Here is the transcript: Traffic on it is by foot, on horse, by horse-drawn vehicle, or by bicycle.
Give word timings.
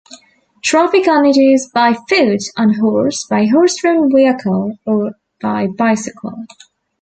Traffic 0.63 1.07
on 1.07 1.27
it 1.27 1.37
is 1.37 1.69
by 1.71 1.93
foot, 2.09 2.41
on 2.57 2.73
horse, 2.73 3.27
by 3.27 3.45
horse-drawn 3.45 4.09
vehicle, 4.11 4.79
or 4.83 5.11
by 5.39 5.67
bicycle. 5.67 6.43